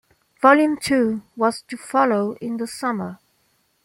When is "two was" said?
0.77-1.61